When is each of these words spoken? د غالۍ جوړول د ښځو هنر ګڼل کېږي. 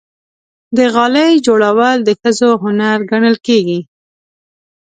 د 0.77 0.79
غالۍ 0.93 1.33
جوړول 1.45 1.97
د 2.03 2.09
ښځو 2.21 2.49
هنر 2.63 2.97
ګڼل 3.11 3.35
کېږي. 3.47 3.79